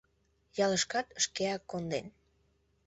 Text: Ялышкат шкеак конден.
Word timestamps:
Ялышкат 0.63 1.07
шкеак 1.23 1.61
конден. 1.71 2.05